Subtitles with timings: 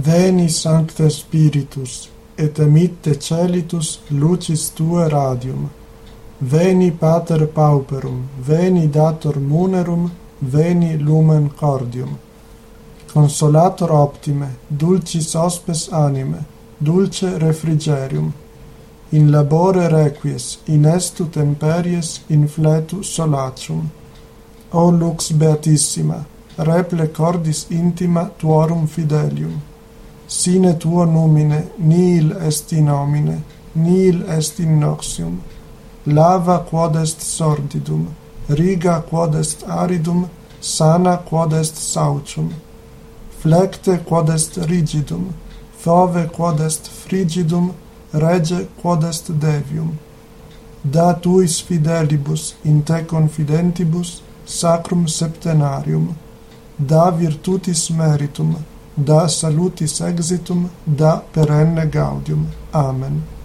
[0.00, 5.68] Veni Sancte Spiritus, et emitte celitus lucis Tue radium.
[6.38, 10.08] Veni Pater Pauperum, veni Dator Munerum,
[10.38, 12.16] veni Lumen Cordium.
[13.12, 16.44] Consolator optime, dulcis hospes anime,
[16.78, 18.32] dulce refrigerium.
[19.10, 23.90] In labore requies, in estu temperies, in fletu solacium.
[24.70, 26.24] O lux beatissima,
[26.56, 29.67] reple cordis intima tuorum fidelium.
[30.28, 33.42] Sine tuo nomine, nihil est in nomine,
[33.74, 35.40] nihil est in noxium.
[36.06, 38.08] Lava quod est sordidum,
[38.50, 40.28] riga quod est aridum,
[40.60, 42.50] sana quod est saucum.
[43.40, 45.32] Flecte quod est rigidum,
[45.78, 47.72] fove quod est frigidum,
[48.12, 49.96] rege quod est devium.
[50.84, 56.14] Da tuis fidelibus in te confidentibus sacrum septenarium,
[56.78, 58.56] da virtutis meritum,
[59.06, 62.46] da salutis exitum, da perenne gaudium.
[62.72, 63.37] Amen.